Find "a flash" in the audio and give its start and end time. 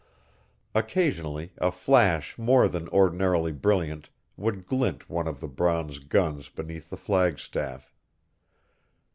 1.59-2.35